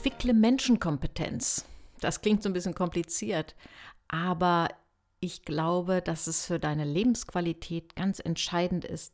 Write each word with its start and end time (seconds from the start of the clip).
Entwickle 0.00 0.32
Menschenkompetenz. 0.32 1.66
Das 2.00 2.22
klingt 2.22 2.42
so 2.42 2.48
ein 2.48 2.54
bisschen 2.54 2.74
kompliziert, 2.74 3.54
aber 4.08 4.68
ich 5.20 5.44
glaube, 5.44 6.00
dass 6.00 6.26
es 6.26 6.46
für 6.46 6.58
deine 6.58 6.86
Lebensqualität 6.86 7.96
ganz 7.96 8.18
entscheidend 8.18 8.86
ist, 8.86 9.12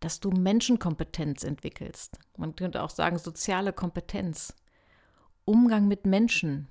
dass 0.00 0.18
du 0.18 0.32
Menschenkompetenz 0.32 1.44
entwickelst. 1.44 2.18
Man 2.36 2.56
könnte 2.56 2.82
auch 2.82 2.90
sagen 2.90 3.16
soziale 3.18 3.72
Kompetenz. 3.72 4.56
Umgang 5.44 5.86
mit 5.86 6.04
Menschen 6.04 6.66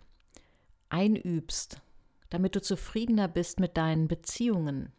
einübst, 0.90 1.80
damit 2.32 2.58
du 2.58 2.62
zufriedener 2.62 3.30
bist 3.30 3.62
mit 3.62 3.78
deinen 3.78 4.10
Beziehungen. 4.10 4.92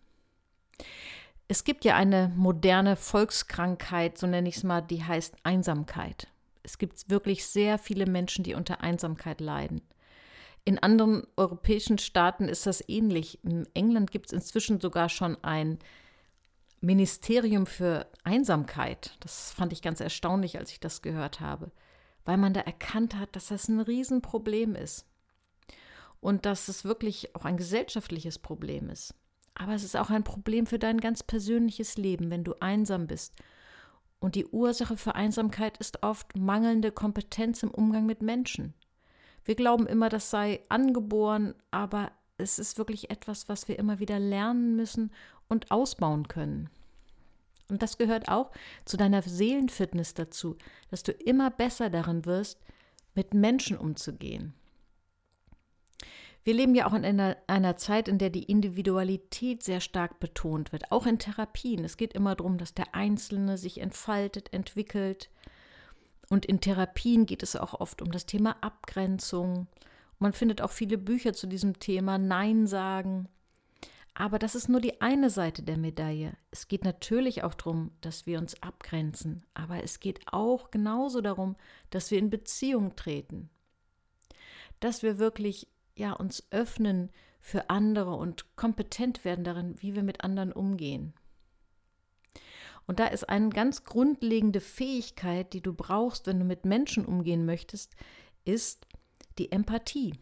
Es 1.49 1.65
gibt 1.65 1.85
ja 1.85 1.97
eine 1.97 2.33
moderne 2.35 2.97
Volkskrankheit, 2.97 4.17
so 4.17 4.27
nenne 4.27 4.49
ich 4.49 4.57
es 4.57 4.63
mal, 4.63 4.81
die 4.81 5.05
heißt 5.05 5.37
Einsamkeit. 5.43 6.29
Es 6.65 6.79
gibt 6.79 7.09
wirklich 7.09 7.47
sehr 7.47 7.79
viele 7.79 8.07
Menschen, 8.07 8.43
die 8.43 8.55
unter 8.55 8.81
Einsamkeit 8.81 9.41
leiden. 9.41 9.83
In 10.65 10.79
anderen 10.79 11.27
europäischen 11.37 11.99
Staaten 11.99 12.49
ist 12.49 12.67
das 12.67 12.83
ähnlich. 12.89 13.39
In 13.45 13.69
England 13.75 14.11
gibt 14.11 14.27
es 14.27 14.33
inzwischen 14.33 14.81
sogar 14.81 15.11
schon 15.11 15.37
ein 15.45 15.79
Ministerium 16.81 17.67
für 17.67 18.07
Einsamkeit. 18.25 19.17
Das 19.21 19.53
fand 19.53 19.73
ich 19.73 19.83
ganz 19.83 20.01
erstaunlich, 20.01 20.59
als 20.59 20.73
ich 20.73 20.81
das 20.81 21.03
gehört 21.03 21.41
habe, 21.41 21.71
weil 22.25 22.39
man 22.39 22.55
da 22.55 22.61
erkannt 22.61 23.15
hat, 23.15 23.37
dass 23.37 23.49
das 23.49 23.69
ein 23.69 23.81
Riesenproblem 23.81 24.75
ist 24.75 25.07
und 26.21 26.47
dass 26.47 26.69
es 26.69 26.85
wirklich 26.85 27.37
auch 27.37 27.45
ein 27.45 27.59
gesellschaftliches 27.59 28.39
Problem 28.39 28.89
ist. 28.89 29.15
Aber 29.55 29.75
es 29.75 29.85
ist 29.85 29.97
auch 29.97 30.11
ein 30.11 30.25
Problem 30.25 30.67
für 30.67 30.79
dein 30.79 30.99
ganz 30.99 31.23
persönliches 31.23 31.97
Leben, 31.97 32.31
wenn 32.31 32.43
du 32.45 32.55
einsam 32.61 33.07
bist. 33.07 33.35
Und 34.25 34.37
die 34.37 34.47
Ursache 34.47 34.97
für 34.97 35.15
Einsamkeit 35.17 35.77
ist 35.77 36.03
oft 36.03 36.35
mangelnde 36.35 36.91
Kompetenz 36.91 37.63
im 37.63 37.71
Umgang 37.71 38.07
mit 38.07 38.23
Menschen. 38.23 38.73
Wir 39.45 39.55
glauben 39.55 39.87
immer, 39.87 40.09
das 40.09 40.31
sei 40.31 40.63
angeboren, 40.71 41.55
aber 41.71 42.11
es 42.39 42.59
ist 42.59 42.79
wirklich 42.79 43.11
etwas, 43.11 43.51
was 43.51 43.69
wir 43.69 43.79
immer 43.79 43.99
wieder 43.99 44.19
lernen 44.19 44.77
müssen 44.77 45.13
und 45.51 45.71
ausbauen 45.71 46.27
können. 46.27 46.71
Und 47.69 47.83
das 47.83 47.99
gehört 47.99 48.31
auch 48.31 48.51
zu 48.87 48.97
deiner 48.97 49.21
Seelenfitness 49.21 50.15
dazu, 50.15 50.57
dass 50.89 51.03
du 51.03 51.13
immer 51.13 51.51
besser 51.51 51.91
darin 51.91 52.25
wirst, 52.25 52.59
mit 53.15 53.35
Menschen 53.35 53.77
umzugehen. 53.77 54.55
Wir 56.45 56.53
leben 56.53 56.75
ja 56.75 56.87
auch 56.87 56.93
in 56.93 57.07
einer, 57.07 57.39
einer, 57.47 57.77
Zeit, 57.79 58.07
in 58.07 58.19
der 58.19 58.29
die 58.29 58.43
Individualität 58.43 59.63
sehr 59.63 59.81
stark 59.81 60.21
betont 60.21 60.73
wird, 60.73 60.93
auch 60.93 61.07
in 61.07 61.19
Therapien. 61.19 61.85
Es 61.85 61.97
geht 61.97 62.13
immer 62.13 62.37
darum, 62.37 62.59
dass 62.59 62.75
der 62.75 62.95
Einzelne 62.95 63.57
sich 63.57 63.81
entfaltet, 63.81 64.53
entwickelt. 64.53 65.31
Und 66.29 66.45
in 66.45 66.61
Therapien 66.61 67.25
geht 67.25 67.43
es 67.43 67.57
auch 67.57 67.81
oft 67.81 68.03
um 68.03 68.13
das 68.13 68.27
Thema 68.27 68.57
Abgrenzung. 68.61 69.69
Man 70.19 70.35
findet 70.35 70.61
auch 70.61 70.71
viele 70.71 70.99
Bücher 70.99 71.33
zu 71.33 71.47
diesem 71.47 71.79
Thema, 71.79 72.19
Nein 72.19 72.67
sagen. 72.67 73.29
Aber 74.13 74.39
das 74.39 74.55
ist 74.55 74.69
nur 74.69 74.81
die 74.81 75.01
eine 75.01 75.31
Seite 75.31 75.63
der 75.63 75.79
Medaille. 75.79 76.35
Es 76.51 76.69
geht 76.69 76.85
natürlich 76.85 77.43
auch 77.43 77.55
darum, 77.55 77.91
dass 78.03 78.27
wir 78.27 78.39
uns 78.39 78.63
abgrenzen, 78.63 79.45
aber 79.55 79.83
es 79.83 79.99
geht 79.99 80.21
auch 80.31 80.71
genauso 80.71 81.21
darum, 81.21 81.57
dass 81.91 82.11
wir 82.11 82.19
in 82.19 82.31
Beziehung 82.31 82.95
treten. 82.97 83.51
Dass 84.79 85.03
wir 85.03 85.19
wirklich 85.19 85.67
ja, 85.97 86.13
uns 86.13 86.47
öffnen 86.51 87.11
für 87.41 87.71
andere 87.71 88.15
und 88.15 88.57
kompetent 88.57 89.25
werden 89.25 89.45
darin, 89.45 89.75
wie 89.81 89.95
wir 89.95 90.03
mit 90.03 90.23
anderen 90.23 90.53
umgehen. 90.53 91.15
Und 92.87 93.01
da 93.01 93.07
ist 93.07 93.29
eine 93.29 93.49
ganz 93.49 93.85
grundlegende 93.85 94.61
Fähigkeit, 94.61 95.53
die 95.53 95.63
du 95.63 95.73
brauchst, 95.73 96.27
wenn 96.27 96.39
du 96.39 96.45
mit 96.45 96.65
Menschen 96.65 97.05
umgehen 97.07 97.47
möchtest, 97.47 97.95
ist 98.45 98.87
die 99.39 99.53
Empathie. 99.53 100.15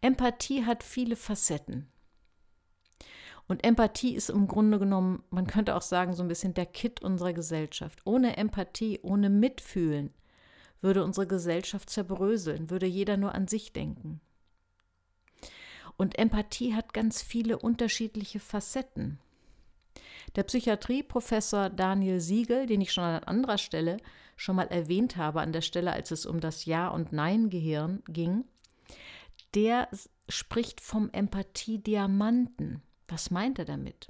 Empathie 0.00 0.64
hat 0.64 0.82
viele 0.82 1.16
Facetten. 1.16 1.88
Und 3.48 3.64
Empathie 3.64 4.14
ist 4.14 4.30
im 4.30 4.46
Grunde 4.46 4.78
genommen, 4.78 5.24
man 5.30 5.46
könnte 5.46 5.74
auch 5.74 5.82
sagen, 5.82 6.12
so 6.12 6.22
ein 6.22 6.28
bisschen 6.28 6.54
der 6.54 6.66
Kit 6.66 7.02
unserer 7.02 7.32
Gesellschaft. 7.32 8.00
Ohne 8.04 8.36
Empathie, 8.36 9.00
ohne 9.02 9.30
Mitfühlen 9.30 10.12
würde 10.80 11.04
unsere 11.04 11.26
Gesellschaft 11.26 11.90
zerbröseln, 11.90 12.70
würde 12.70 12.86
jeder 12.86 13.16
nur 13.16 13.34
an 13.34 13.48
sich 13.48 13.72
denken. 13.72 14.20
Und 15.96 16.18
Empathie 16.18 16.74
hat 16.74 16.94
ganz 16.94 17.22
viele 17.22 17.58
unterschiedliche 17.58 18.38
Facetten. 18.38 19.18
Der 20.36 20.44
Psychiatrieprofessor 20.44 21.70
Daniel 21.70 22.20
Siegel, 22.20 22.66
den 22.66 22.80
ich 22.80 22.92
schon 22.92 23.04
an 23.04 23.24
anderer 23.24 23.58
Stelle 23.58 23.96
schon 24.36 24.56
mal 24.56 24.68
erwähnt 24.68 25.16
habe, 25.16 25.40
an 25.40 25.52
der 25.52 25.62
Stelle, 25.62 25.92
als 25.92 26.10
es 26.10 26.26
um 26.26 26.40
das 26.40 26.64
Ja- 26.64 26.88
und 26.88 27.12
Nein-Gehirn 27.12 28.02
ging, 28.06 28.44
der 29.54 29.88
spricht 30.28 30.80
vom 30.80 31.10
Empathie-Diamanten. 31.10 32.82
Was 33.08 33.30
meint 33.30 33.58
er 33.58 33.64
damit? 33.64 34.08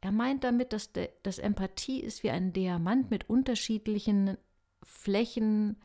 Er 0.00 0.12
meint 0.12 0.44
damit, 0.44 0.72
dass, 0.72 0.92
de, 0.92 1.10
dass 1.22 1.38
Empathie 1.38 2.00
ist 2.00 2.22
wie 2.22 2.30
ein 2.30 2.52
Diamant 2.52 3.10
mit 3.10 3.28
unterschiedlichen 3.28 4.38
Flächen, 4.82 5.76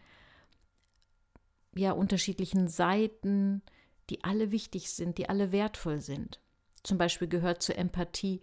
ja, 1.75 1.91
unterschiedlichen 1.91 2.68
Seiten, 2.68 3.62
die 4.09 4.24
alle 4.24 4.52
wichtig 4.52 4.90
sind, 4.90 5.18
die 5.18 5.30
alle 5.30 5.52
wertvoll 5.52 6.00
sind. 6.00 6.40
Zum 6.84 6.97
Beispiel 6.97 7.28
gehört 7.28 7.62
zur 7.62 7.78
Empathie 7.78 8.41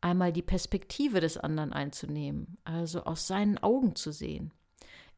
einmal 0.00 0.32
die 0.32 0.42
Perspektive 0.42 1.20
des 1.20 1.36
anderen 1.36 1.72
einzunehmen, 1.72 2.58
also 2.64 3.04
aus 3.04 3.26
seinen 3.26 3.58
Augen 3.58 3.96
zu 3.96 4.12
sehen. 4.12 4.52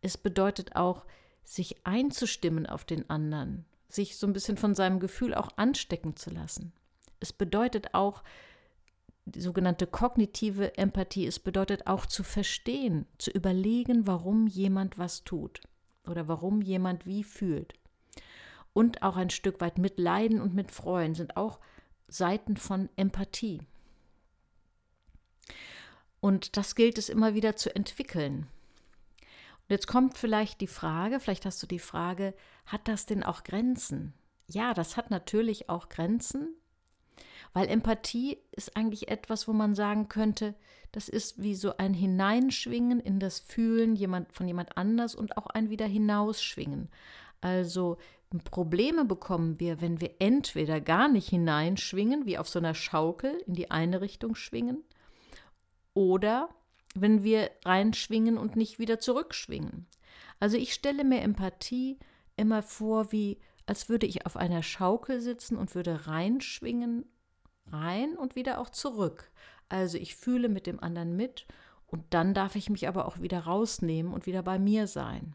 Es 0.00 0.16
bedeutet 0.16 0.76
auch, 0.76 1.04
sich 1.44 1.84
einzustimmen 1.86 2.66
auf 2.66 2.84
den 2.84 3.10
anderen, 3.10 3.64
sich 3.88 4.16
so 4.16 4.26
ein 4.26 4.32
bisschen 4.32 4.56
von 4.56 4.74
seinem 4.74 5.00
Gefühl 5.00 5.34
auch 5.34 5.50
anstecken 5.56 6.14
zu 6.16 6.30
lassen. 6.30 6.72
Es 7.20 7.32
bedeutet 7.32 7.94
auch, 7.94 8.22
die 9.24 9.40
sogenannte 9.40 9.86
kognitive 9.86 10.76
Empathie, 10.76 11.26
es 11.26 11.38
bedeutet 11.38 11.86
auch 11.86 12.06
zu 12.06 12.22
verstehen, 12.22 13.06
zu 13.18 13.30
überlegen, 13.30 14.06
warum 14.06 14.46
jemand 14.46 14.98
was 14.98 15.24
tut 15.24 15.60
oder 16.06 16.28
warum 16.28 16.62
jemand 16.62 17.06
wie 17.06 17.24
fühlt. 17.24 17.74
Und 18.72 19.02
auch 19.02 19.16
ein 19.16 19.30
Stück 19.30 19.60
weit 19.60 19.78
mitleiden 19.78 20.40
und 20.40 20.54
mitfreuen 20.54 21.14
sind 21.14 21.36
auch 21.36 21.60
Seiten 22.08 22.56
von 22.56 22.88
Empathie. 22.96 23.60
Und 26.20 26.56
das 26.56 26.74
gilt 26.74 26.98
es 26.98 27.08
immer 27.08 27.34
wieder 27.34 27.56
zu 27.56 27.74
entwickeln. 27.74 28.46
Und 29.20 29.70
jetzt 29.70 29.86
kommt 29.86 30.16
vielleicht 30.16 30.60
die 30.60 30.66
Frage, 30.66 31.20
vielleicht 31.20 31.46
hast 31.46 31.62
du 31.62 31.66
die 31.66 31.78
Frage, 31.78 32.34
hat 32.66 32.86
das 32.88 33.06
denn 33.06 33.22
auch 33.22 33.42
Grenzen? 33.42 34.14
Ja, 34.46 34.74
das 34.74 34.96
hat 34.96 35.10
natürlich 35.10 35.68
auch 35.68 35.88
Grenzen, 35.88 36.54
weil 37.52 37.68
Empathie 37.68 38.38
ist 38.52 38.76
eigentlich 38.76 39.08
etwas, 39.08 39.46
wo 39.46 39.52
man 39.52 39.74
sagen 39.74 40.08
könnte, 40.08 40.54
das 40.92 41.08
ist 41.08 41.42
wie 41.42 41.54
so 41.54 41.76
ein 41.76 41.94
Hineinschwingen 41.94 43.00
in 43.00 43.18
das 43.18 43.40
Fühlen 43.40 43.96
jemand, 43.96 44.32
von 44.32 44.46
jemand 44.46 44.76
anders 44.76 45.14
und 45.14 45.36
auch 45.36 45.46
ein 45.46 45.70
wieder 45.70 45.86
hinausschwingen. 45.86 46.90
Also 47.40 47.96
Probleme 48.44 49.04
bekommen 49.04 49.60
wir, 49.60 49.80
wenn 49.80 50.00
wir 50.00 50.14
entweder 50.18 50.80
gar 50.80 51.08
nicht 51.08 51.28
hineinschwingen, 51.28 52.26
wie 52.26 52.38
auf 52.38 52.48
so 52.48 52.58
einer 52.58 52.74
Schaukel 52.74 53.42
in 53.46 53.54
die 53.54 53.70
eine 53.70 54.00
Richtung 54.00 54.34
schwingen, 54.34 54.82
oder 55.94 56.48
wenn 56.94 57.22
wir 57.22 57.50
reinschwingen 57.64 58.38
und 58.38 58.56
nicht 58.56 58.78
wieder 58.78 58.98
zurückschwingen. 58.98 59.86
Also 60.40 60.56
ich 60.56 60.72
stelle 60.72 61.04
mir 61.04 61.20
Empathie 61.20 61.98
immer 62.36 62.62
vor, 62.62 63.12
wie 63.12 63.38
als 63.66 63.88
würde 63.88 64.06
ich 64.06 64.26
auf 64.26 64.36
einer 64.36 64.62
Schaukel 64.62 65.20
sitzen 65.20 65.56
und 65.56 65.74
würde 65.74 66.06
reinschwingen, 66.06 67.04
rein 67.66 68.16
und 68.16 68.36
wieder 68.36 68.60
auch 68.60 68.70
zurück. 68.70 69.30
Also 69.68 69.98
ich 69.98 70.16
fühle 70.16 70.48
mit 70.48 70.66
dem 70.66 70.80
anderen 70.80 71.16
mit 71.16 71.46
und 71.86 72.04
dann 72.10 72.34
darf 72.34 72.56
ich 72.56 72.70
mich 72.70 72.88
aber 72.88 73.06
auch 73.06 73.20
wieder 73.20 73.40
rausnehmen 73.40 74.12
und 74.12 74.26
wieder 74.26 74.42
bei 74.42 74.58
mir 74.58 74.86
sein. 74.86 75.34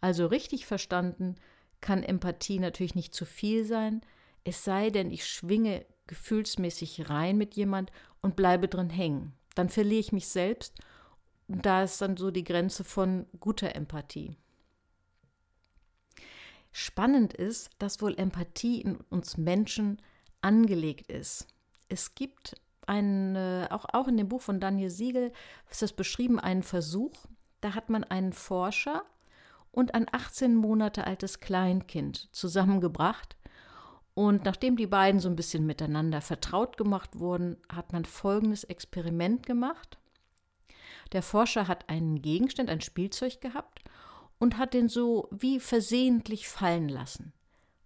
Also 0.00 0.26
richtig 0.26 0.66
verstanden 0.66 1.36
kann 1.80 2.02
Empathie 2.02 2.58
natürlich 2.58 2.94
nicht 2.94 3.14
zu 3.14 3.24
viel 3.24 3.64
sein, 3.64 4.02
es 4.44 4.64
sei 4.64 4.90
denn, 4.90 5.10
ich 5.10 5.26
schwinge 5.26 5.84
gefühlsmäßig 6.06 7.10
rein 7.10 7.36
mit 7.36 7.54
jemand 7.54 7.92
und 8.22 8.36
bleibe 8.36 8.68
drin 8.68 8.90
hängen. 8.90 9.32
Dann 9.54 9.68
verliere 9.68 10.00
ich 10.00 10.12
mich 10.12 10.28
selbst 10.28 10.78
und 11.48 11.66
da 11.66 11.82
ist 11.82 12.00
dann 12.00 12.16
so 12.16 12.30
die 12.30 12.44
Grenze 12.44 12.84
von 12.84 13.26
guter 13.38 13.74
Empathie. 13.74 14.36
Spannend 16.72 17.34
ist, 17.34 17.70
dass 17.78 18.00
wohl 18.00 18.16
Empathie 18.16 18.80
in 18.80 18.96
uns 19.10 19.36
Menschen 19.36 20.00
angelegt 20.40 21.10
ist. 21.10 21.48
Es 21.88 22.14
gibt 22.14 22.54
einen, 22.86 23.36
auch, 23.68 23.86
auch 23.92 24.08
in 24.08 24.16
dem 24.16 24.28
Buch 24.28 24.40
von 24.40 24.60
Daniel 24.60 24.90
Siegel 24.90 25.32
ist 25.70 25.82
das 25.82 25.92
beschrieben, 25.92 26.38
einen 26.38 26.62
Versuch. 26.62 27.12
Da 27.60 27.74
hat 27.74 27.90
man 27.90 28.04
einen 28.04 28.32
Forscher 28.32 29.02
und 29.72 29.94
ein 29.94 30.06
18 30.10 30.54
Monate 30.54 31.06
altes 31.06 31.40
Kleinkind 31.40 32.28
zusammengebracht. 32.32 33.36
Und 34.14 34.44
nachdem 34.44 34.76
die 34.76 34.86
beiden 34.86 35.20
so 35.20 35.28
ein 35.28 35.36
bisschen 35.36 35.66
miteinander 35.66 36.20
vertraut 36.20 36.76
gemacht 36.76 37.18
wurden, 37.18 37.56
hat 37.72 37.92
man 37.92 38.04
folgendes 38.04 38.64
Experiment 38.64 39.46
gemacht. 39.46 39.98
Der 41.12 41.22
Forscher 41.22 41.68
hat 41.68 41.88
einen 41.88 42.22
Gegenstand, 42.22 42.70
ein 42.70 42.80
Spielzeug 42.80 43.40
gehabt 43.40 43.82
und 44.40 44.58
hat 44.58 44.74
den 44.74 44.88
so 44.88 45.28
wie 45.30 45.60
versehentlich 45.60 46.48
fallen 46.48 46.88
lassen. 46.88 47.32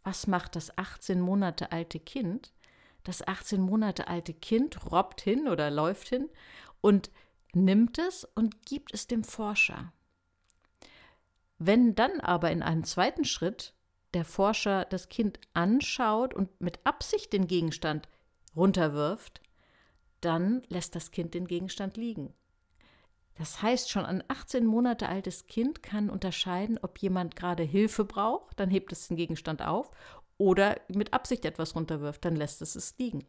Was 0.02 0.26
macht 0.26 0.56
das 0.56 0.78
18 0.78 1.20
Monate 1.20 1.72
alte 1.72 2.00
Kind? 2.00 2.54
Das 3.02 3.26
18 3.26 3.60
Monate 3.60 4.08
alte 4.08 4.32
Kind 4.32 4.90
robbt 4.90 5.20
hin 5.20 5.48
oder 5.48 5.70
läuft 5.70 6.08
hin 6.08 6.30
und 6.80 7.10
nimmt 7.52 7.98
es 7.98 8.24
und 8.24 8.64
gibt 8.64 8.94
es 8.94 9.06
dem 9.06 9.24
Forscher. 9.24 9.92
Wenn 11.58 11.94
dann 11.94 12.20
aber 12.20 12.50
in 12.50 12.62
einem 12.62 12.84
zweiten 12.84 13.24
Schritt 13.24 13.74
der 14.14 14.24
Forscher 14.24 14.84
das 14.84 15.08
Kind 15.08 15.40
anschaut 15.54 16.34
und 16.34 16.60
mit 16.60 16.80
Absicht 16.84 17.32
den 17.32 17.46
Gegenstand 17.46 18.08
runterwirft, 18.54 19.40
dann 20.20 20.62
lässt 20.68 20.94
das 20.94 21.10
Kind 21.10 21.34
den 21.34 21.46
Gegenstand 21.46 21.96
liegen. 21.96 22.32
Das 23.36 23.62
heißt, 23.62 23.90
schon 23.90 24.06
ein 24.06 24.22
18 24.28 24.64
Monate 24.64 25.08
altes 25.08 25.46
Kind 25.46 25.82
kann 25.82 26.08
unterscheiden, 26.08 26.78
ob 26.80 26.98
jemand 26.98 27.34
gerade 27.34 27.64
Hilfe 27.64 28.04
braucht, 28.04 28.60
dann 28.60 28.70
hebt 28.70 28.92
es 28.92 29.08
den 29.08 29.16
Gegenstand 29.16 29.62
auf, 29.62 29.90
oder 30.38 30.80
mit 30.88 31.12
Absicht 31.12 31.44
etwas 31.44 31.74
runterwirft, 31.74 32.24
dann 32.24 32.36
lässt 32.36 32.62
es 32.62 32.74
es 32.74 32.96
liegen. 32.98 33.24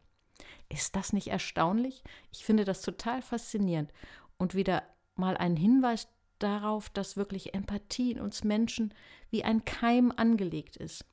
Ist 0.69 0.95
das 0.95 1.13
nicht 1.13 1.27
erstaunlich? 1.27 2.03
Ich 2.31 2.43
finde 2.45 2.65
das 2.65 2.81
total 2.81 3.21
faszinierend 3.21 3.91
und 4.37 4.55
wieder 4.55 4.83
mal 5.15 5.37
ein 5.37 5.55
Hinweis 5.55 6.07
darauf, 6.39 6.89
dass 6.89 7.17
wirklich 7.17 7.53
Empathie 7.53 8.11
in 8.11 8.19
uns 8.19 8.43
Menschen 8.43 8.93
wie 9.29 9.43
ein 9.43 9.63
Keim 9.65 10.11
angelegt 10.15 10.75
ist. 10.77 11.05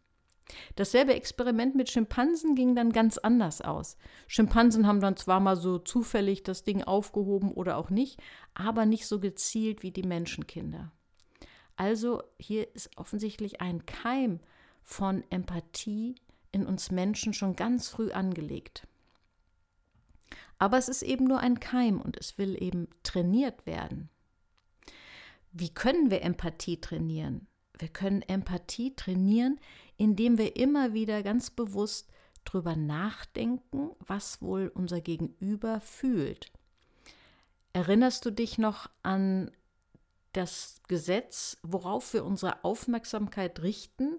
Dasselbe 0.77 1.15
Experiment 1.15 1.75
mit 1.75 1.91
Schimpansen 1.91 2.55
ging 2.55 2.75
dann 2.75 2.93
ganz 2.93 3.19
anders 3.19 3.61
aus. 3.61 3.97
Schimpansen 4.27 4.87
haben 4.87 5.01
dann 5.01 5.17
zwar 5.17 5.41
mal 5.41 5.57
so 5.57 5.79
zufällig 5.79 6.43
das 6.43 6.63
Ding 6.63 6.83
aufgehoben 6.83 7.53
oder 7.53 7.77
auch 7.77 7.91
nicht, 7.91 8.21
aber 8.55 8.87
nicht 8.87 9.07
so 9.07 9.21
gezielt 9.21 9.83
wie 9.83 9.91
die 9.91 10.03
Menschenkinder. 10.03 10.93
Also 11.77 12.23
hier 12.39 12.75
ist 12.75 12.91
offensichtlich 12.97 13.61
ein 13.61 13.87
Keim 13.87 14.41
von 14.83 15.25
Empathie 15.31 16.17
in 16.51 16.67
uns 16.67 16.91
Menschen 16.91 17.33
schon 17.33 17.57
ganz 17.57 17.89
früh 17.89 18.13
angelegt. 18.13 18.87
Aber 20.59 20.79
es 20.79 20.89
ist 20.89 21.03
eben 21.03 21.25
nur 21.25 21.41
ein 21.41 21.61
Keim 21.61 22.01
und 22.01 22.17
es 22.17 22.39
will 22.39 22.63
eben 22.63 22.89
trainiert 23.03 23.67
werden. 23.67 24.11
Wie 25.51 25.71
können 25.75 26.11
wir 26.11 26.23
Empathie 26.23 26.81
trainieren? 26.81 27.49
Wir 27.79 27.89
können 27.89 28.23
Empathie 28.23 28.95
trainieren, 28.95 29.59
indem 30.03 30.37
wir 30.37 30.57
immer 30.57 30.95
wieder 30.95 31.23
ganz 31.23 31.51
bewusst 31.51 32.11
drüber 32.45 32.75
nachdenken, 32.75 33.91
was 34.01 34.43
wohl 34.43 34.67
unser 34.75 35.01
Gegenüber 35.01 35.81
fühlt. 35.81 36.51
Erinnerst 37.73 38.27
du 38.27 38.33
dich 38.33 38.59
noch 38.59 38.91
an 39.05 39.53
das 40.33 40.81
Gesetz, 40.89 41.57
worauf 41.63 42.15
wir 42.15 42.25
unsere 42.25 42.65
Aufmerksamkeit 42.65 43.63
richten? 43.63 44.19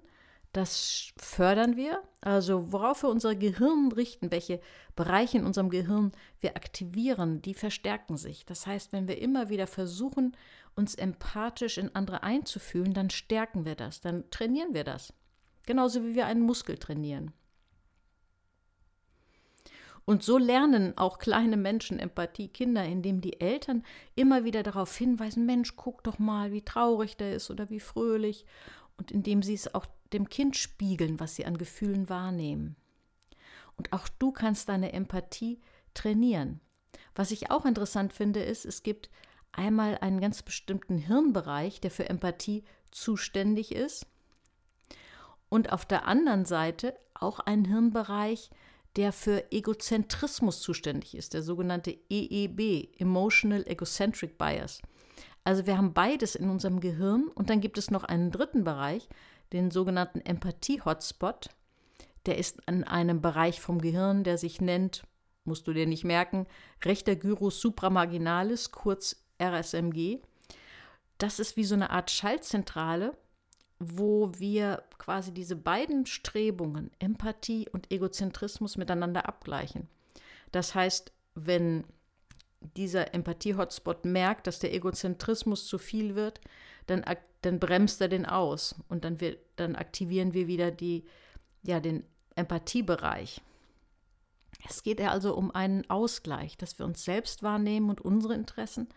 Das 0.54 1.12
fördern 1.18 1.76
wir, 1.76 2.02
also 2.22 2.72
worauf 2.72 3.04
wir 3.04 3.10
unser 3.10 3.36
Gehirn 3.36 3.92
richten, 3.92 4.32
welche 4.32 4.62
Bereiche 4.96 5.40
in 5.40 5.46
unserem 5.46 5.70
Gehirn 5.70 6.14
wir 6.40 6.56
aktivieren, 6.56 7.42
die 7.42 7.56
verstärken 7.56 8.16
sich. 8.16 8.46
Das 8.46 8.66
heißt, 8.66 8.94
wenn 8.94 9.10
wir 9.10 9.18
immer 9.18 9.50
wieder 9.50 9.68
versuchen, 9.68 10.38
uns 10.76 10.96
empathisch 10.96 11.78
in 11.78 11.94
andere 11.94 12.24
einzufühlen, 12.24 12.94
dann 12.94 13.10
stärken 13.10 13.66
wir 13.66 13.76
das, 13.76 14.00
dann 14.00 14.30
trainieren 14.30 14.74
wir 14.74 14.86
das. 14.86 15.12
Genauso 15.66 16.04
wie 16.04 16.16
wir 16.16 16.26
einen 16.26 16.42
Muskel 16.42 16.78
trainieren. 16.78 17.34
Und 20.06 20.24
so 20.24 20.38
lernen 20.38 20.98
auch 20.98 21.18
kleine 21.18 21.56
Menschen 21.56 21.98
Empathie, 21.98 22.50
Kinder, 22.50 22.84
indem 22.84 23.22
die 23.22 23.40
Eltern 23.40 23.84
immer 24.16 24.44
wieder 24.44 24.62
darauf 24.62 24.96
hinweisen, 24.98 25.46
Mensch, 25.46 25.76
guck 25.78 26.04
doch 26.04 26.20
mal, 26.20 26.52
wie 26.52 26.62
traurig 26.62 27.16
der 27.16 27.34
ist 27.36 27.50
oder 27.50 27.70
wie 27.70 27.80
fröhlich. 27.80 28.46
Und 28.98 29.12
indem 29.12 29.42
sie 29.42 29.54
es 29.54 29.74
auch 29.74 29.86
dem 30.12 30.28
Kind 30.30 30.58
spiegeln, 30.58 31.20
was 31.20 31.36
sie 31.36 31.46
an 31.46 31.58
Gefühlen 31.58 32.10
wahrnehmen. 32.10 32.76
Und 33.78 33.94
auch 33.94 34.08
du 34.08 34.32
kannst 34.32 34.70
deine 34.70 34.92
Empathie 34.94 35.62
trainieren. 35.94 36.60
Was 37.16 37.32
ich 37.32 37.50
auch 37.50 37.66
interessant 37.66 38.14
finde, 38.14 38.44
ist, 38.44 38.66
es 38.66 38.84
gibt 38.84 39.10
einmal 39.52 39.98
einen 40.00 40.20
ganz 40.20 40.44
bestimmten 40.44 40.98
Hirnbereich, 40.98 41.80
der 41.80 41.92
für 41.92 42.10
Empathie 42.10 42.64
zuständig 42.92 43.74
ist. 43.74 44.06
Und 45.54 45.72
auf 45.72 45.86
der 45.86 46.08
anderen 46.08 46.46
Seite 46.46 46.96
auch 47.14 47.40
einen 47.40 47.66
Hirnbereich, 47.66 48.50
der 48.96 49.14
für 49.14 49.52
Egozentrismus 49.52 50.62
zuständig 50.62 51.14
ist, 51.14 51.36
der 51.36 51.44
sogenannte 51.44 51.96
EEB, 52.10 53.00
Emotional 53.00 53.64
Egocentric 53.68 54.40
Bias. 54.40 54.82
Also 55.44 55.68
wir 55.68 55.78
haben 55.78 55.94
beides 55.94 56.34
in 56.34 56.50
unserem 56.50 56.80
Gehirn 56.80 57.28
und 57.36 57.52
dann 57.52 57.62
gibt 57.62 57.78
es 57.78 57.92
noch 57.92 58.04
einen 58.04 58.32
dritten 58.32 58.64
Bereich, 58.64 59.08
den 59.52 59.70
sogenannten 59.70 60.22
Empathie-Hotspot. 60.22 61.52
Der 62.26 62.40
ist 62.40 62.60
in 62.66 62.84
einem 62.84 63.22
Bereich 63.22 63.62
vom 63.62 63.80
Gehirn, 63.80 64.24
der 64.24 64.40
sich 64.40 64.60
nennt, 64.60 65.04
musst 65.44 65.68
du 65.68 65.74
dir 65.74 65.86
nicht 65.86 66.04
merken, 66.04 66.48
rechter 66.84 67.16
Gyrus 67.16 67.62
supramarginalis, 67.62 68.72
kurz 68.72 69.24
RSMG. 69.40 70.18
Das 71.20 71.38
ist 71.38 71.58
wie 71.58 71.64
so 71.64 71.76
eine 71.76 71.92
Art 71.92 72.10
Schaltzentrale, 72.10 73.16
wo 73.98 74.32
wir 74.38 74.84
quasi 74.98 75.34
diese 75.34 75.56
beiden 75.56 76.06
Strebungen, 76.06 76.92
Empathie 77.00 77.68
und 77.70 77.92
Egozentrismus, 77.92 78.78
miteinander 78.78 79.28
abgleichen. 79.28 79.88
Das 80.52 80.76
heißt, 80.76 81.12
wenn 81.36 81.84
dieser 82.78 83.14
Empathie-Hotspot 83.14 84.06
merkt, 84.06 84.48
dass 84.48 84.60
der 84.60 84.74
Egozentrismus 84.74 85.68
zu 85.68 85.78
viel 85.78 86.16
wird, 86.16 86.40
dann, 86.88 87.04
dann 87.42 87.60
bremst 87.60 88.02
er 88.02 88.08
den 88.08 88.26
aus 88.26 88.76
und 88.88 89.04
dann, 89.04 89.20
wir, 89.20 89.38
dann 89.56 89.76
aktivieren 89.76 90.34
wir 90.34 90.48
wieder 90.48 90.72
die, 90.72 91.06
ja, 91.64 91.80
den 91.80 92.04
Empathiebereich. 92.36 93.42
Es 94.68 94.84
geht 94.84 95.00
ja 95.00 95.10
also 95.10 95.36
um 95.36 95.52
einen 95.52 95.90
Ausgleich, 95.90 96.58
dass 96.58 96.80
wir 96.80 96.86
uns 96.86 97.04
selbst 97.04 97.44
wahrnehmen 97.44 97.90
und 97.90 98.02
unsere 98.02 98.34
Interessen, 98.34 98.88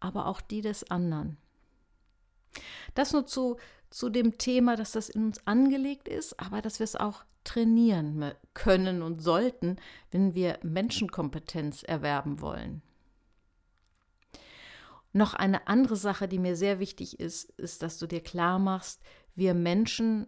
aber 0.00 0.26
auch 0.26 0.40
die 0.40 0.60
des 0.60 0.90
anderen. 0.90 1.38
Das 2.94 3.12
nur 3.12 3.26
zu, 3.26 3.56
zu 3.90 4.08
dem 4.10 4.38
Thema, 4.38 4.76
dass 4.76 4.92
das 4.92 5.08
in 5.08 5.26
uns 5.26 5.46
angelegt 5.46 6.08
ist, 6.08 6.38
aber 6.40 6.62
dass 6.62 6.78
wir 6.78 6.84
es 6.84 6.96
auch 6.96 7.24
trainieren 7.44 8.32
können 8.54 9.02
und 9.02 9.22
sollten, 9.22 9.76
wenn 10.10 10.34
wir 10.34 10.58
Menschenkompetenz 10.62 11.82
erwerben 11.82 12.40
wollen. 12.40 12.82
Noch 15.12 15.32
eine 15.32 15.66
andere 15.66 15.96
Sache, 15.96 16.28
die 16.28 16.38
mir 16.38 16.56
sehr 16.56 16.78
wichtig 16.78 17.20
ist, 17.20 17.50
ist, 17.52 17.82
dass 17.82 17.98
du 17.98 18.06
dir 18.06 18.20
klar 18.20 18.58
machst, 18.58 19.00
wir 19.34 19.54
Menschen 19.54 20.26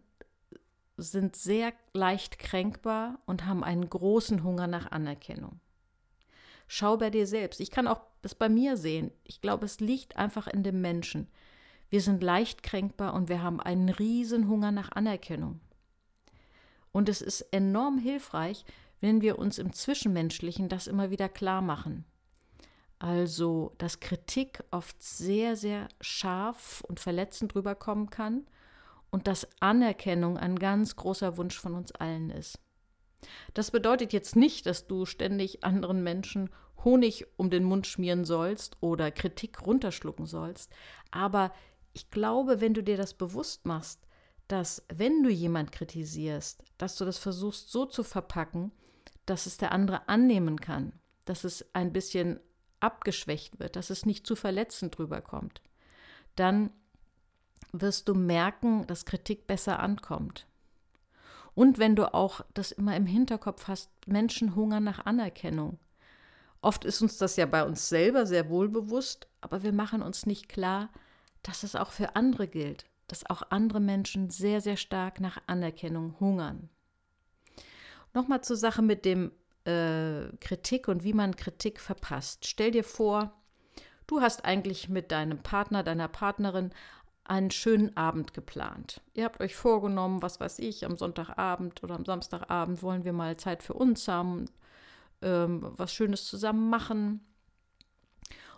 sind 0.97 1.37
sehr 1.37 1.73
leicht 1.93 2.39
kränkbar 2.39 3.21
und 3.27 3.47
haben 3.47 3.63
einen 3.63 3.89
großen 3.89 4.43
Hunger 4.43 4.67
nach 4.67 4.91
Anerkennung. 4.91 5.61
Schau 6.67 6.97
bei 6.97 7.11
dir 7.11 7.27
selbst. 7.27 7.61
Ich 7.61 7.71
kann 7.71 7.87
auch 7.87 8.01
das 8.23 8.35
bei 8.35 8.49
mir 8.49 8.77
sehen. 8.77 9.11
Ich 9.25 9.41
glaube, 9.41 9.65
es 9.65 9.81
liegt 9.81 10.17
einfach 10.17 10.47
in 10.47 10.63
dem 10.63 10.81
Menschen. 10.81 11.29
Wir 11.91 12.01
sind 12.01 12.23
leicht 12.23 12.63
kränkbar 12.63 13.15
und 13.15 13.29
wir 13.29 13.43
haben 13.43 13.61
einen 13.61 13.89
riesen 13.89 14.49
Hunger 14.49 14.73
nach 14.73 14.93
Anerkennung. 14.93 15.61
Und 16.93 17.09
es 17.09 17.23
ist 17.23 17.43
enorm 17.53 17.99
hilfreich, 17.99 18.65
wenn 19.01 19.21
wir 19.21 19.39
uns 19.39 19.59
im 19.59 19.73
Zwischenmenschlichen 19.73 20.69
das 20.69 20.87
immer 20.87 21.11
wieder 21.11 21.29
klar 21.29 21.63
machen. 21.63 22.05
Also, 22.99 23.75
dass 23.79 24.01
Kritik 24.01 24.65
oft 24.71 25.01
sehr, 25.03 25.57
sehr 25.57 25.89
scharf 26.01 26.83
und 26.89 26.99
verletzend 26.99 27.55
rüberkommen 27.55 28.11
kann 28.11 28.47
und 29.11 29.27
dass 29.27 29.49
Anerkennung 29.61 30.37
ein 30.37 30.59
ganz 30.59 30.97
großer 30.97 31.37
Wunsch 31.37 31.59
von 31.59 31.75
uns 31.75 31.93
allen 31.93 32.31
ist. 32.31 32.59
Das 33.55 33.71
bedeutet 33.71 34.13
jetzt 34.13 34.37
nicht, 34.37 34.67
dass 34.67 34.87
du 34.87 35.07
ständig 35.07 35.65
anderen 35.65 36.03
Menschen 36.03 36.51
Honig 36.85 37.27
um 37.37 37.51
den 37.51 37.65
Mund 37.65 37.87
schmieren 37.87 38.25
sollst 38.25 38.77
oder 38.81 39.11
Kritik 39.11 39.67
runterschlucken 39.67 40.27
sollst, 40.27 40.73
aber 41.11 41.53
ich 41.99 42.11
glaube, 42.11 42.61
wenn 42.61 42.75
du 42.75 42.83
dir 42.83 42.97
das 42.97 43.13
bewusst 43.13 43.67
machst, 43.67 44.07
dass 44.47 44.85
wenn 44.89 45.25
du 45.25 45.31
jemand 45.31 45.73
kritisierst, 45.73 46.63
dass 46.79 46.95
du 46.95 47.05
das 47.05 47.19
versuchst 47.19 47.73
so 47.73 47.87
zu 47.87 48.05
verpacken, 48.05 48.71
dass 49.27 49.47
es 49.47 49.57
der 49.57 49.73
andere 49.73 50.09
annehmen 50.09 50.61
kann, 50.61 50.93
dass 51.25 51.43
es 51.43 51.67
ein 51.75 51.93
bisschen 51.93 52.39
abgeschwächt 52.79 53.59
wird, 53.59 53.75
dass 53.75 53.91
es 53.91 54.07
nicht 54.07 54.29
zu 54.29 54.37
verletzend 54.37 54.97
rüberkommt, 55.01 55.61
dann 56.37 56.71
wirst 57.73 58.09
du 58.09 58.15
merken, 58.15 58.87
dass 58.87 59.05
Kritik 59.05 59.49
besser 59.49 59.81
ankommt. 59.81 60.47
Und 61.57 61.79
wenn 61.79 61.97
du 61.97 62.15
auch 62.15 62.43
das 62.55 62.71
immer 62.71 62.97
im 62.97 63.07
Hinterkopf 63.07 63.67
hast, 63.67 63.91
Menschen 64.07 64.55
hungern 64.55 64.85
nach 64.85 65.05
Anerkennung. 65.05 65.81
Oft 66.63 66.85
ist 66.85 67.03
uns 67.03 67.19
das 67.19 67.35
ja 67.35 67.47
bei 67.47 67.65
uns 67.65 67.89
selber 67.89 68.25
sehr 68.25 68.49
wohl 68.49 68.69
bewusst, 68.69 69.27
aber 69.41 69.65
wir 69.65 69.73
machen 69.73 70.01
uns 70.01 70.27
nicht 70.27 70.49
klar, 70.49 70.91
dass 71.43 71.63
es 71.63 71.77
auch 71.77 71.91
für 71.91 72.17
andere 72.17 72.49
gilt, 72.49 72.85
dass 73.07 73.29
auch 73.29 73.43
andere 73.51 73.81
Menschen 73.81 74.31
sehr, 74.31 74.61
sehr 74.61 74.77
stark 74.77 75.21
nach 75.21 75.39
Anerkennung 75.47 76.15
hungern. 76.21 76.69
Nochmal 78.15 78.43
zur 78.43 78.57
Sache 78.57 78.83
mit 78.83 79.05
dem 79.05 79.33
äh, 79.65 80.29
Kritik 80.41 80.89
und 80.89 81.05
wie 81.05 81.13
man 81.13 81.37
Kritik 81.37 81.81
verpasst. 81.81 82.47
Stell 82.47 82.71
dir 82.71 82.85
vor, 82.85 83.33
du 84.07 84.21
hast 84.21 84.45
eigentlich 84.45 84.89
mit 84.89 85.13
deinem 85.13 85.39
Partner, 85.39 85.83
deiner 85.83 86.09
Partnerin 86.09 86.73
einen 87.25 87.51
schönen 87.51 87.95
Abend 87.97 88.33
geplant. 88.33 89.03
Ihr 89.13 89.25
habt 89.25 89.41
euch 89.41 89.55
vorgenommen, 89.55 90.23
was 90.23 90.41
weiß 90.41 90.59
ich, 90.61 90.87
am 90.87 90.97
Sonntagabend 90.97 91.83
oder 91.83 91.95
am 91.95 92.07
Samstagabend 92.07 92.83
wollen 92.83 93.05
wir 93.05 93.13
mal 93.13 93.37
Zeit 93.37 93.63
für 93.63 93.75
uns 93.75 94.09
haben, 94.09 94.47
ähm, 95.21 95.61
was 95.77 95.93
Schönes 95.93 96.25
zusammen 96.25 96.71
machen. 96.71 97.21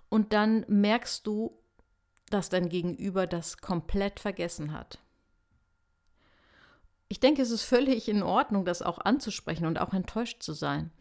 Und 0.08 0.32
dann 0.32 0.64
merkst 0.68 1.26
du, 1.26 1.59
dass 2.30 2.48
dein 2.48 2.68
Gegenüber 2.68 3.26
das 3.26 3.58
komplett 3.58 4.20
vergessen 4.20 4.72
hat. 4.72 4.98
Ich 7.08 7.18
denke, 7.18 7.42
es 7.42 7.50
ist 7.50 7.64
völlig 7.64 8.08
in 8.08 8.22
Ordnung, 8.22 8.64
das 8.64 8.82
auch 8.82 8.98
anzusprechen 8.98 9.66
und 9.66 9.80
auch 9.80 9.92
enttäuscht 9.92 10.42
zu 10.42 10.52
sein. 10.52 10.92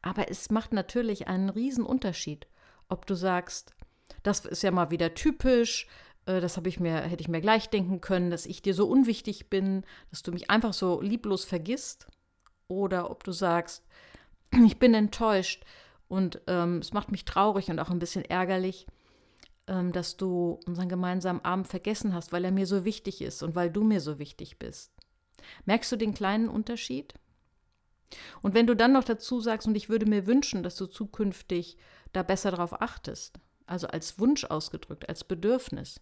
Aber 0.00 0.30
es 0.30 0.50
macht 0.50 0.72
natürlich 0.72 1.28
einen 1.28 1.50
riesen 1.50 1.84
Unterschied, 1.84 2.46
ob 2.88 3.06
du 3.06 3.14
sagst, 3.14 3.74
das 4.22 4.44
ist 4.46 4.62
ja 4.62 4.70
mal 4.70 4.90
wieder 4.90 5.14
typisch, 5.14 5.86
äh, 6.24 6.40
das 6.40 6.56
habe 6.56 6.68
ich 6.68 6.80
mir, 6.80 7.02
hätte 7.02 7.20
ich 7.20 7.28
mir 7.28 7.40
gleich 7.40 7.68
denken 7.68 8.00
können, 8.00 8.30
dass 8.30 8.46
ich 8.46 8.62
dir 8.62 8.74
so 8.74 8.88
unwichtig 8.88 9.50
bin, 9.50 9.84
dass 10.10 10.22
du 10.22 10.32
mich 10.32 10.50
einfach 10.50 10.72
so 10.72 11.00
lieblos 11.00 11.44
vergisst. 11.44 12.06
Oder 12.68 13.10
ob 13.10 13.24
du 13.24 13.32
sagst, 13.32 13.84
ich 14.66 14.78
bin 14.78 14.94
enttäuscht 14.94 15.64
und 16.08 16.40
ähm, 16.46 16.78
es 16.78 16.92
macht 16.92 17.10
mich 17.10 17.24
traurig 17.24 17.70
und 17.70 17.78
auch 17.78 17.90
ein 17.90 17.98
bisschen 17.98 18.24
ärgerlich, 18.24 18.86
dass 19.92 20.16
du 20.16 20.58
unseren 20.66 20.88
gemeinsamen 20.88 21.44
Abend 21.44 21.68
vergessen 21.68 22.14
hast, 22.14 22.32
weil 22.32 22.44
er 22.44 22.52
mir 22.52 22.66
so 22.66 22.84
wichtig 22.84 23.20
ist 23.20 23.42
und 23.42 23.54
weil 23.54 23.70
du 23.70 23.84
mir 23.84 24.00
so 24.00 24.18
wichtig 24.18 24.58
bist. 24.58 24.92
Merkst 25.66 25.92
du 25.92 25.96
den 25.96 26.14
kleinen 26.14 26.48
Unterschied? 26.48 27.14
Und 28.40 28.54
wenn 28.54 28.66
du 28.66 28.74
dann 28.74 28.92
noch 28.92 29.04
dazu 29.04 29.40
sagst, 29.40 29.68
und 29.68 29.76
ich 29.76 29.90
würde 29.90 30.06
mir 30.06 30.26
wünschen, 30.26 30.62
dass 30.62 30.76
du 30.76 30.86
zukünftig 30.86 31.76
da 32.12 32.22
besser 32.22 32.50
darauf 32.50 32.80
achtest, 32.80 33.38
also 33.66 33.86
als 33.86 34.18
Wunsch 34.18 34.44
ausgedrückt, 34.44 35.08
als 35.08 35.24
Bedürfnis, 35.24 36.00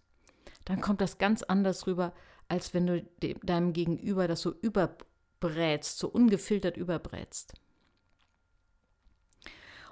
dann 0.65 0.81
kommt 0.81 1.01
das 1.01 1.19
ganz 1.19 1.43
anders 1.43 1.89
rüber, 1.89 2.13
als 2.49 2.73
wenn 2.73 2.87
du 2.87 3.03
deinem 3.43 3.73
Gegenüber 3.73 4.29
das 4.29 4.43
so 4.43 4.53
überbrätst, 4.53 5.99
so 5.99 6.09
ungefiltert 6.09 6.77
überbrätst. 6.77 7.55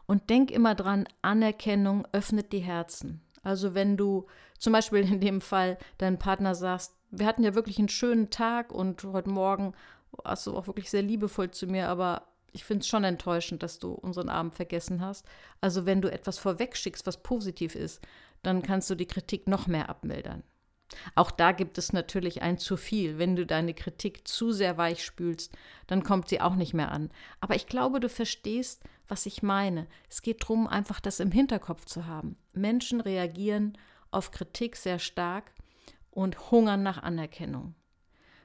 Und 0.07 0.31
denk 0.31 0.53
immer 0.53 0.77
dran, 0.77 1.09
Anerkennung 1.23 2.07
öffnet 2.13 2.53
die 2.53 2.61
Herzen. 2.61 3.24
Also 3.45 3.75
wenn 3.75 3.97
du 3.97 4.27
zum 4.59 4.73
Beispiel 4.73 5.01
in 5.01 5.21
dem 5.21 5.41
Fall 5.41 5.79
deinem 5.99 6.19
Partner 6.19 6.55
sagst, 6.55 6.95
wir 7.11 7.27
hatten 7.27 7.45
ja 7.45 7.55
wirklich 7.55 7.79
einen 7.79 7.89
schönen 7.89 8.31
Tag 8.31 8.73
und 8.73 9.05
heute 9.05 9.31
Morgen 9.31 9.75
warst 10.11 10.47
du 10.47 10.57
auch 10.57 10.67
wirklich 10.67 10.91
sehr 10.91 11.03
liebevoll 11.03 11.51
zu 11.51 11.67
mir, 11.67 11.89
aber 11.89 12.29
ich 12.53 12.65
finde 12.65 12.83
es 12.83 12.89
schon 12.89 13.05
enttäuschend, 13.05 13.63
dass 13.63 13.79
du 13.79 13.93
unseren 13.93 14.29
Abend 14.29 14.55
vergessen 14.55 15.01
hast. 15.01 15.27
Also 15.61 15.87
wenn 15.87 16.01
du 16.01 16.11
etwas 16.11 16.39
vorwegschickst, 16.39 17.07
was 17.07 17.23
positiv 17.23 17.75
ist, 17.75 18.01
dann 18.43 18.63
kannst 18.63 18.89
du 18.91 18.95
die 18.95 19.07
Kritik 19.07 19.49
noch 19.49 19.67
mehr 19.67 19.89
abmildern. 19.89 20.45
Auch 21.15 21.31
da 21.31 21.53
gibt 21.53 21.79
es 21.79 21.93
natürlich 21.93 22.43
ein 22.43 22.59
zu 22.59 22.77
viel. 22.77 23.19
Wenn 23.19 23.37
du 23.37 23.47
deine 23.47 23.75
Kritik 23.75 24.29
zu 24.29 24.53
sehr 24.53 24.77
weich 24.77 25.05
spülst, 25.05 25.53
dann 25.87 26.05
kommt 26.05 26.29
sie 26.29 26.41
auch 26.41 26.55
nicht 26.55 26.75
mehr 26.75 26.93
an. 26.93 27.11
Aber 27.41 27.57
ich 27.57 27.67
glaube, 27.67 28.01
du 28.01 28.09
verstehst, 28.09 28.83
was 29.09 29.27
ich 29.27 29.43
meine. 29.43 29.87
Es 30.09 30.23
geht 30.23 30.43
darum, 30.43 30.67
einfach 30.67 31.01
das 31.01 31.21
im 31.21 31.33
Hinterkopf 31.33 31.85
zu 31.85 32.07
haben. 32.07 32.37
Menschen 32.53 33.01
reagieren 33.01 33.77
auf 34.11 34.31
Kritik 34.31 34.77
sehr 34.77 34.99
stark 34.99 35.53
und 36.11 36.51
hungern 36.51 36.83
nach 36.83 37.03
Anerkennung. 37.03 37.75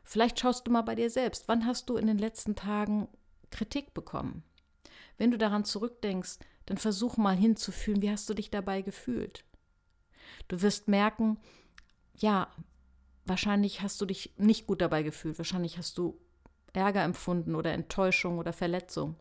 Vielleicht 0.04 0.40
schaust 0.40 0.66
du 0.66 0.72
mal 0.72 0.82
bei 0.82 0.96
dir 0.96 1.10
selbst. 1.10 1.48
Wann 1.48 1.66
hast 1.66 1.90
du 1.90 1.96
in 1.96 2.08
den 2.08 2.18
letzten 2.18 2.56
Tagen 2.56 3.08
Kritik 3.52 3.94
bekommen? 3.94 4.44
Wenn 5.18 5.32
du 5.32 5.38
daran 5.38 5.66
zurückdenkst, 5.66 6.40
dann 6.66 6.78
versuch 6.78 7.18
mal 7.18 7.36
hinzufühlen, 7.36 8.02
wie 8.02 8.10
hast 8.10 8.30
du 8.30 8.34
dich 8.34 8.50
dabei 8.50 8.82
gefühlt? 8.82 9.44
Du 10.48 10.62
wirst 10.62 10.88
merken, 10.88 11.38
ja, 12.16 12.50
wahrscheinlich 13.26 13.82
hast 13.82 14.02
du 14.02 14.06
dich 14.06 14.34
nicht 14.38 14.68
gut 14.68 14.82
dabei 14.82 15.04
gefühlt, 15.04 15.38
wahrscheinlich 15.38 15.78
hast 15.78 15.98
du 15.98 16.20
Ärger 16.74 17.04
empfunden 17.04 17.56
oder 17.56 17.74
Enttäuschung 17.74 18.38
oder 18.38 18.54
Verletzung. 18.54 19.16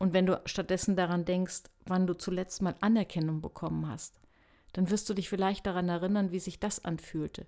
Und 0.00 0.14
wenn 0.14 0.24
du 0.24 0.40
stattdessen 0.46 0.96
daran 0.96 1.26
denkst, 1.26 1.64
wann 1.84 2.06
du 2.06 2.14
zuletzt 2.14 2.62
mal 2.62 2.74
Anerkennung 2.80 3.42
bekommen 3.42 3.86
hast, 3.86 4.18
dann 4.72 4.88
wirst 4.88 5.10
du 5.10 5.14
dich 5.14 5.28
vielleicht 5.28 5.66
daran 5.66 5.90
erinnern, 5.90 6.32
wie 6.32 6.38
sich 6.38 6.58
das 6.58 6.82
anfühlte. 6.82 7.46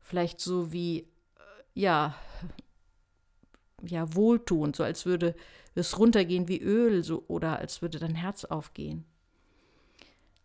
Vielleicht 0.00 0.40
so 0.40 0.72
wie, 0.72 1.02
äh, 1.02 1.06
ja, 1.74 2.16
ja, 3.82 4.12
wohltuend, 4.16 4.74
so 4.74 4.82
als 4.82 5.06
würde 5.06 5.36
es 5.76 5.96
runtergehen 5.96 6.48
wie 6.48 6.60
Öl 6.60 7.04
so, 7.04 7.24
oder 7.28 7.60
als 7.60 7.82
würde 7.82 8.00
dein 8.00 8.16
Herz 8.16 8.44
aufgehen. 8.44 9.04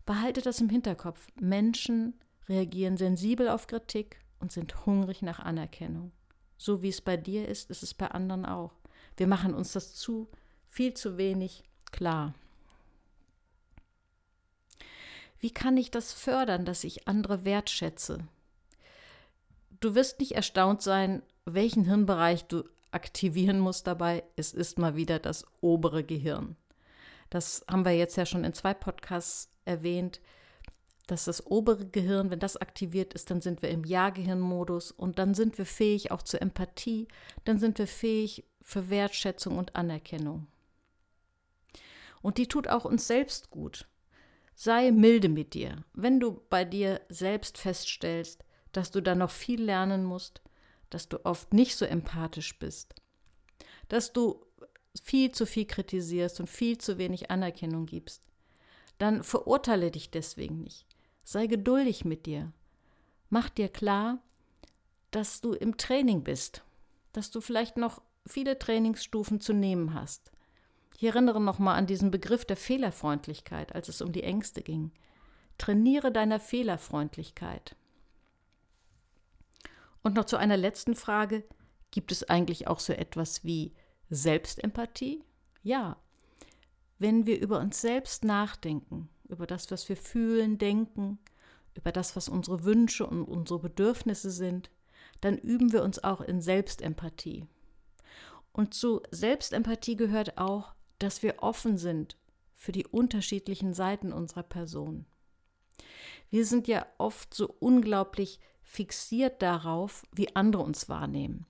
Behalte 0.06 0.42
das 0.42 0.60
im 0.60 0.68
Hinterkopf. 0.68 1.26
Menschen 1.40 2.14
reagieren 2.48 2.96
sensibel 2.96 3.48
auf 3.48 3.66
Kritik 3.66 4.20
und 4.38 4.52
sind 4.52 4.86
hungrig 4.86 5.22
nach 5.22 5.40
Anerkennung. 5.40 6.12
So 6.56 6.82
wie 6.82 6.88
es 6.88 7.00
bei 7.00 7.16
dir 7.16 7.48
ist, 7.48 7.68
ist 7.68 7.82
es 7.82 7.94
bei 7.94 8.12
anderen 8.12 8.46
auch. 8.46 8.74
Wir 9.16 9.26
machen 9.26 9.54
uns 9.54 9.72
das 9.72 9.96
zu, 9.96 10.28
viel 10.68 10.94
zu 10.94 11.16
wenig 11.16 11.64
klar. 11.90 12.34
Wie 15.40 15.50
kann 15.50 15.76
ich 15.76 15.90
das 15.90 16.12
fördern, 16.12 16.64
dass 16.64 16.84
ich 16.84 17.06
andere 17.06 17.44
wertschätze? 17.44 18.18
Du 19.80 19.94
wirst 19.94 20.18
nicht 20.18 20.32
erstaunt 20.32 20.82
sein, 20.82 21.22
welchen 21.44 21.84
Hirnbereich 21.84 22.44
du 22.44 22.64
aktivieren 22.90 23.60
musst 23.60 23.86
dabei. 23.86 24.24
Es 24.34 24.52
ist 24.52 24.78
mal 24.78 24.96
wieder 24.96 25.18
das 25.18 25.44
obere 25.60 26.02
Gehirn. 26.02 26.56
Das 27.30 27.64
haben 27.70 27.84
wir 27.84 27.92
jetzt 27.92 28.16
ja 28.16 28.26
schon 28.26 28.44
in 28.44 28.54
zwei 28.54 28.74
Podcasts 28.74 29.50
erwähnt 29.64 30.20
dass 31.08 31.24
das 31.24 31.46
obere 31.46 31.86
Gehirn, 31.86 32.30
wenn 32.30 32.38
das 32.38 32.58
aktiviert 32.58 33.14
ist, 33.14 33.30
dann 33.30 33.40
sind 33.40 33.62
wir 33.62 33.70
im 33.70 33.84
Ja-Gehirn-Modus 33.84 34.92
und 34.92 35.18
dann 35.18 35.34
sind 35.34 35.56
wir 35.56 35.64
fähig 35.64 36.12
auch 36.12 36.22
zur 36.22 36.42
Empathie, 36.42 37.08
dann 37.44 37.58
sind 37.58 37.78
wir 37.78 37.86
fähig 37.86 38.44
für 38.62 38.90
Wertschätzung 38.90 39.56
und 39.56 39.74
Anerkennung. 39.74 40.46
Und 42.22 42.38
die 42.38 42.48
tut 42.48 42.68
auch 42.68 42.84
uns 42.84 43.06
selbst 43.06 43.50
gut. 43.50 43.88
Sei 44.54 44.90
milde 44.90 45.28
mit 45.28 45.54
dir. 45.54 45.84
Wenn 45.92 46.20
du 46.20 46.42
bei 46.50 46.64
dir 46.64 47.00
selbst 47.08 47.58
feststellst, 47.58 48.44
dass 48.72 48.90
du 48.90 49.00
da 49.00 49.14
noch 49.14 49.30
viel 49.30 49.62
lernen 49.62 50.04
musst, 50.04 50.42
dass 50.90 51.08
du 51.08 51.24
oft 51.24 51.52
nicht 51.52 51.76
so 51.76 51.84
empathisch 51.84 52.58
bist, 52.58 52.94
dass 53.88 54.12
du 54.12 54.44
viel 55.02 55.32
zu 55.32 55.46
viel 55.46 55.66
kritisierst 55.66 56.40
und 56.40 56.48
viel 56.48 56.78
zu 56.78 56.98
wenig 56.98 57.30
Anerkennung 57.30 57.86
gibst, 57.86 58.26
dann 58.98 59.22
verurteile 59.22 59.90
dich 59.90 60.10
deswegen 60.10 60.62
nicht. 60.62 60.86
Sei 61.22 61.46
geduldig 61.46 62.04
mit 62.04 62.26
dir. 62.26 62.52
Mach 63.30 63.48
dir 63.48 63.68
klar, 63.68 64.22
dass 65.10 65.40
du 65.40 65.52
im 65.52 65.76
Training 65.76 66.24
bist, 66.24 66.64
dass 67.12 67.30
du 67.30 67.40
vielleicht 67.40 67.76
noch 67.76 68.02
viele 68.26 68.58
Trainingsstufen 68.58 69.40
zu 69.40 69.52
nehmen 69.52 69.94
hast. 69.94 70.32
Ich 71.00 71.04
erinnere 71.04 71.40
nochmal 71.40 71.78
an 71.78 71.86
diesen 71.86 72.10
Begriff 72.10 72.44
der 72.44 72.56
Fehlerfreundlichkeit, 72.56 73.72
als 73.72 73.88
es 73.88 74.02
um 74.02 74.10
die 74.10 74.24
Ängste 74.24 74.62
ging. 74.62 74.90
Trainiere 75.56 76.10
deiner 76.10 76.40
Fehlerfreundlichkeit. 76.40 77.76
Und 80.02 80.16
noch 80.16 80.24
zu 80.24 80.36
einer 80.36 80.56
letzten 80.56 80.96
Frage. 80.96 81.44
Gibt 81.92 82.10
es 82.10 82.28
eigentlich 82.28 82.66
auch 82.66 82.80
so 82.80 82.92
etwas 82.92 83.44
wie 83.44 83.76
Selbstempathie? 84.10 85.22
Ja. 85.62 85.98
Wenn 86.98 87.26
wir 87.26 87.40
über 87.40 87.60
uns 87.60 87.80
selbst 87.80 88.24
nachdenken, 88.24 89.08
über 89.28 89.46
das, 89.46 89.70
was 89.70 89.88
wir 89.88 89.96
fühlen, 89.96 90.58
denken, 90.58 91.20
über 91.74 91.92
das, 91.92 92.16
was 92.16 92.28
unsere 92.28 92.64
Wünsche 92.64 93.06
und 93.06 93.22
unsere 93.22 93.60
Bedürfnisse 93.60 94.32
sind, 94.32 94.68
dann 95.20 95.38
üben 95.38 95.72
wir 95.72 95.84
uns 95.84 96.02
auch 96.02 96.20
in 96.20 96.40
Selbstempathie. 96.40 97.46
Und 98.52 98.74
zu 98.74 99.00
Selbstempathie 99.12 99.94
gehört 99.94 100.38
auch, 100.38 100.74
dass 100.98 101.22
wir 101.22 101.42
offen 101.42 101.78
sind 101.78 102.16
für 102.54 102.72
die 102.72 102.86
unterschiedlichen 102.86 103.74
Seiten 103.74 104.12
unserer 104.12 104.42
Person. 104.42 105.06
Wir 106.30 106.44
sind 106.44 106.68
ja 106.68 106.86
oft 106.98 107.32
so 107.32 107.54
unglaublich 107.60 108.40
fixiert 108.62 109.40
darauf, 109.40 110.06
wie 110.12 110.34
andere 110.36 110.62
uns 110.62 110.88
wahrnehmen. 110.88 111.46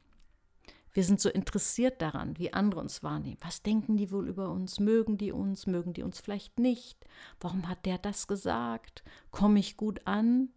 Wir 0.92 1.04
sind 1.04 1.20
so 1.20 1.28
interessiert 1.28 2.00
daran, 2.00 2.38
wie 2.38 2.52
andere 2.52 2.80
uns 2.80 3.02
wahrnehmen. 3.02 3.38
Was 3.40 3.62
denken 3.62 3.96
die 3.96 4.10
wohl 4.10 4.28
über 4.28 4.50
uns? 4.50 4.80
Mögen 4.80 5.18
die 5.18 5.32
uns? 5.32 5.66
Mögen 5.66 5.92
die 5.92 6.02
uns 6.02 6.20
vielleicht 6.20 6.58
nicht? 6.58 7.04
Warum 7.40 7.68
hat 7.68 7.86
der 7.86 7.98
das 7.98 8.26
gesagt? 8.26 9.02
Komme 9.30 9.60
ich 9.60 9.76
gut 9.76 10.06
an? 10.06 10.48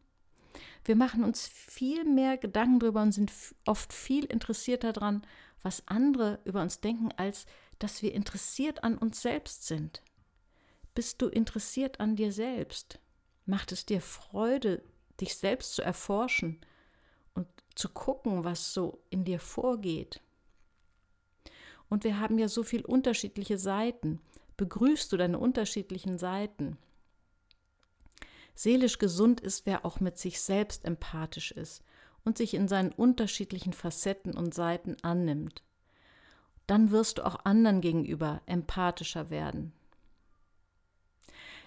Wir 0.84 0.96
machen 0.96 1.24
uns 1.24 1.48
viel 1.48 2.06
mehr 2.06 2.38
Gedanken 2.38 2.80
darüber 2.80 3.02
und 3.02 3.12
sind 3.12 3.32
oft 3.66 3.94
viel 3.94 4.26
interessierter 4.26 4.94
daran, 4.94 5.22
was 5.62 5.88
andere 5.88 6.40
über 6.44 6.62
uns 6.62 6.80
denken, 6.82 7.12
als 7.18 7.46
dass 7.84 8.02
wir 8.02 8.14
interessiert 8.14 8.84
an 8.84 8.98
uns 8.98 9.22
selbst 9.22 9.66
sind. 9.66 10.04
Bist 10.94 11.22
du 11.22 11.28
interessiert 11.28 12.00
an 12.00 12.16
dir 12.16 12.32
selbst? 12.32 13.00
Macht 13.46 13.72
es 13.72 13.86
dir 13.86 14.02
Freude, 14.02 14.84
dich 15.20 15.36
selbst 15.36 15.74
zu 15.74 15.82
erforschen 15.82 16.60
und 17.34 17.48
zu 17.76 17.90
gucken, 17.90 18.44
was 18.44 18.74
so 18.74 19.02
in 19.10 19.24
dir 19.24 19.40
vorgeht? 19.40 20.22
Und 21.90 22.04
wir 22.04 22.20
haben 22.20 22.38
ja 22.38 22.48
so 22.48 22.64
viele 22.64 22.86
unterschiedliche 22.86 23.58
Seiten. 23.58 24.22
Begrüßt 24.58 25.12
du 25.12 25.18
deine 25.18 25.40
unterschiedlichen 25.40 26.18
Seiten? 26.18 26.78
Seelisch 28.54 29.00
gesund 29.00 29.42
ist, 29.42 29.66
wer 29.66 29.86
auch 29.86 30.00
mit 30.00 30.18
sich 30.18 30.40
selbst 30.40 30.86
empathisch 30.86 31.52
ist 31.52 31.84
und 32.24 32.38
sich 32.38 32.54
in 32.54 32.68
seinen 32.68 32.92
unterschiedlichen 32.92 33.74
Facetten 33.74 34.38
und 34.38 34.54
Seiten 34.54 34.98
annimmt. 35.02 35.64
Dann 36.72 36.90
wirst 36.90 37.18
du 37.18 37.25
auch 37.25 37.44
anderen 37.44 37.82
gegenüber 37.82 38.42
empathischer 38.46 39.30
werden. 39.30 39.74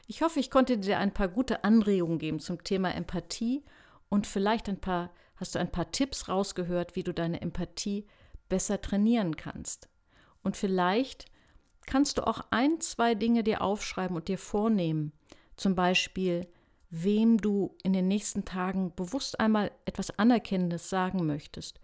Ich 0.07 0.23
hoffe, 0.23 0.41
ich 0.41 0.51
konnte 0.51 0.79
dir 0.79 0.99
ein 0.99 1.13
paar 1.13 1.29
gute 1.29 1.63
Anregungen 1.63 2.19
geben 2.19 2.41
zum 2.41 2.65
Thema 2.65 2.95
Empathie 2.95 3.63
und 4.09 4.27
vielleicht 4.27 4.67
ein 4.67 4.81
paar, 4.81 5.11
hast 5.37 5.55
du 5.55 5.59
ein 5.59 5.71
paar 5.71 5.93
Tipps 5.93 6.31
rausgehört, 6.31 6.97
wie 6.97 7.03
du 7.03 7.13
deine 7.13 7.43
Empathie 7.43 8.07
besser 8.49 8.81
trainieren 8.81 9.37
kannst. 9.37 9.91
Und 10.43 10.57
vielleicht 10.57 11.27
kannst 11.85 12.17
du 12.17 12.27
auch 12.27 12.41
ein, 12.51 12.81
zwei 12.81 13.15
Dinge 13.15 13.45
dir 13.45 13.61
aufschreiben 13.61 14.17
und 14.17 14.29
dir 14.29 14.39
vornehmen. 14.39 15.13
Zum 15.57 15.75
Beispiel, 15.75 16.49
wem 16.89 17.37
du 17.37 17.77
in 17.83 17.93
den 17.93 18.09
nächsten 18.09 18.47
Tagen 18.47 18.95
bewusst 18.95 19.39
einmal 19.39 19.71
etwas 19.85 20.19
Anerkennendes 20.19 20.89
sagen 20.89 21.27
möchtest. 21.27 21.79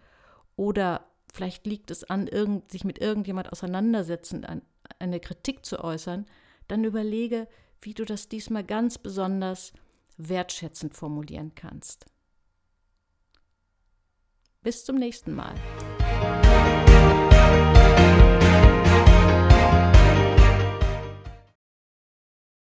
Oder 0.55 1.05
vielleicht 1.31 1.65
liegt 1.65 1.91
es 1.91 2.03
an, 2.03 2.27
irgend, 2.27 2.71
sich 2.71 2.83
mit 2.83 2.99
irgendjemand 2.99 3.51
auseinandersetzen, 3.51 4.45
an, 4.45 4.61
eine 4.99 5.19
Kritik 5.19 5.65
zu 5.65 5.83
äußern. 5.83 6.25
Dann 6.67 6.83
überlege, 6.83 7.47
wie 7.81 7.93
du 7.93 8.05
das 8.05 8.29
diesmal 8.29 8.63
ganz 8.63 8.97
besonders 8.97 9.73
wertschätzend 10.17 10.95
formulieren 10.95 11.53
kannst. 11.55 12.05
Bis 14.61 14.85
zum 14.85 14.97
nächsten 14.97 15.33
Mal. 15.33 15.55